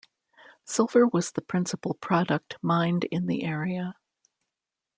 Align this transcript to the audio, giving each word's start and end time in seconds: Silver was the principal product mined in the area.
Silver 0.65 1.05
was 1.05 1.31
the 1.31 1.43
principal 1.43 1.93
product 1.93 2.57
mined 2.63 3.03
in 3.11 3.27
the 3.27 3.43
area. 3.43 3.93